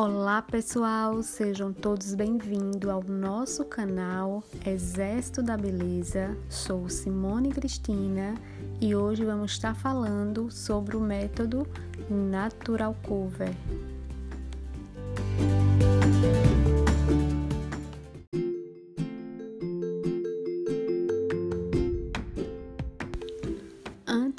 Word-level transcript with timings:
Olá 0.00 0.40
pessoal, 0.40 1.24
sejam 1.24 1.72
todos 1.72 2.14
bem-vindos 2.14 2.88
ao 2.88 3.02
nosso 3.02 3.64
canal 3.64 4.44
Exército 4.64 5.42
da 5.42 5.56
Beleza. 5.56 6.36
Sou 6.48 6.88
Simone 6.88 7.50
Cristina 7.50 8.36
e 8.80 8.94
hoje 8.94 9.24
vamos 9.24 9.50
estar 9.50 9.74
falando 9.74 10.52
sobre 10.52 10.96
o 10.96 11.00
método 11.00 11.66
Natural 12.08 12.94
Cover. 13.02 13.52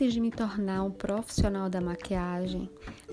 Antes 0.09 0.15
de 0.15 0.21
me 0.21 0.31
tornar 0.31 0.81
um 0.81 0.89
profissional 0.89 1.69
da 1.69 1.79
maquiagem, 1.79 2.67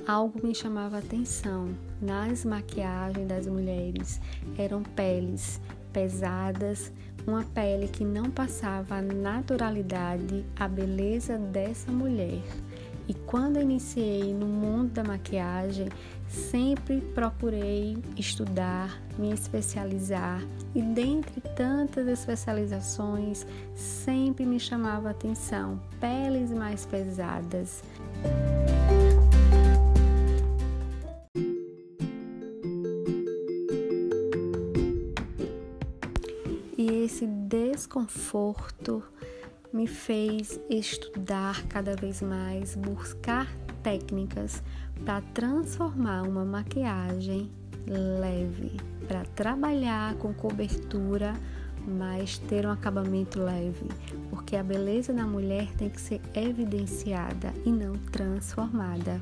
algo 0.06 0.40
me 0.42 0.54
chamava 0.54 0.96
atenção. 0.96 1.68
Nas 2.00 2.42
maquiagens 2.42 3.28
das 3.28 3.46
mulheres 3.46 4.18
eram 4.56 4.82
peles 4.82 5.60
pesadas, 5.92 6.90
uma 7.26 7.44
pele 7.44 7.86
que 7.86 8.02
não 8.02 8.30
passava 8.30 8.94
a 8.94 9.02
naturalidade, 9.02 10.42
a 10.58 10.66
beleza 10.66 11.36
dessa 11.36 11.92
mulher. 11.92 12.40
E 13.08 13.14
quando 13.14 13.60
iniciei 13.60 14.34
no 14.34 14.46
mundo 14.46 14.90
da 14.92 15.04
maquiagem, 15.04 15.88
sempre 16.28 17.00
procurei 17.00 17.96
estudar, 18.16 19.00
me 19.16 19.32
especializar 19.32 20.42
e 20.74 20.82
dentre 20.82 21.40
tantas 21.54 22.08
especializações, 22.08 23.46
sempre 23.74 24.44
me 24.44 24.58
chamava 24.58 25.08
a 25.08 25.10
atenção 25.12 25.80
peles 26.00 26.50
mais 26.50 26.84
pesadas. 26.84 27.82
E 36.76 37.04
esse 37.04 37.24
desconforto 37.26 39.02
me 39.76 39.86
fez 39.86 40.58
estudar 40.70 41.62
cada 41.66 41.94
vez 41.94 42.22
mais, 42.22 42.74
buscar 42.74 43.46
técnicas 43.82 44.62
para 45.04 45.20
transformar 45.34 46.22
uma 46.22 46.46
maquiagem 46.46 47.50
leve, 47.86 48.80
para 49.06 49.26
trabalhar 49.26 50.14
com 50.14 50.32
cobertura, 50.32 51.34
mas 51.86 52.38
ter 52.38 52.64
um 52.64 52.70
acabamento 52.70 53.38
leve, 53.38 53.86
porque 54.30 54.56
a 54.56 54.62
beleza 54.62 55.12
da 55.12 55.26
mulher 55.26 55.70
tem 55.76 55.90
que 55.90 56.00
ser 56.00 56.22
evidenciada 56.34 57.52
e 57.66 57.70
não 57.70 57.92
transformada. 58.10 59.20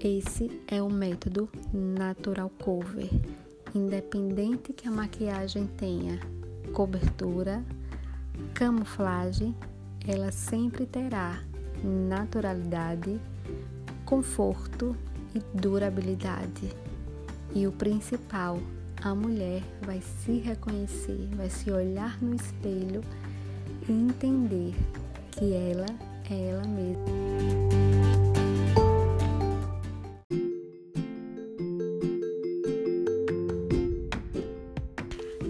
Esse 0.00 0.50
é 0.66 0.82
o 0.82 0.88
método 0.88 1.46
Natural 1.74 2.50
Cover. 2.58 3.10
Independente 3.74 4.72
que 4.72 4.86
a 4.86 4.90
maquiagem 4.90 5.66
tenha 5.66 6.20
cobertura, 6.74 7.64
camuflagem, 8.52 9.54
ela 10.06 10.30
sempre 10.30 10.84
terá 10.84 11.42
naturalidade, 11.82 13.20
conforto 14.04 14.96
e 15.34 15.40
durabilidade. 15.56 16.70
E 17.54 17.66
o 17.66 17.72
principal, 17.72 18.58
a 19.02 19.14
mulher 19.14 19.62
vai 19.84 20.00
se 20.00 20.38
reconhecer, 20.38 21.28
vai 21.34 21.48
se 21.48 21.70
olhar 21.70 22.22
no 22.22 22.34
espelho 22.34 23.00
e 23.88 23.92
entender 23.92 24.74
que 25.30 25.52
ela 25.52 25.86
é 26.30 26.48
ela 26.48 26.66
mesma. 26.66 27.61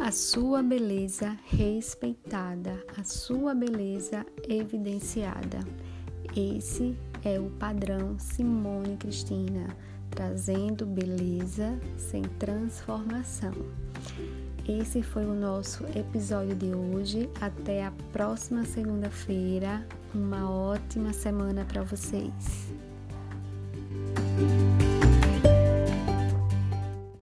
A 0.03 0.11
sua 0.11 0.65
beleza 0.65 1.39
respeitada, 1.45 2.85
a 2.99 3.05
sua 3.05 3.55
beleza 3.55 4.27
evidenciada. 4.49 5.61
Esse 6.37 6.99
é 7.25 7.39
o 7.39 7.49
padrão 7.51 8.19
Simone 8.19 8.97
Cristina, 8.97 9.77
trazendo 10.11 10.85
beleza 10.85 11.79
sem 11.97 12.23
transformação. 12.23 13.53
Esse 14.69 15.05
foi 15.05 15.25
o 15.25 15.35
nosso 15.35 15.85
episódio 15.97 16.57
de 16.57 16.75
hoje. 16.75 17.31
Até 17.41 17.87
a 17.87 17.93
próxima 18.13 18.65
segunda-feira. 18.65 19.87
Uma 20.13 20.51
ótima 20.51 21.13
semana 21.13 21.65
para 21.65 21.83
vocês. 21.83 22.72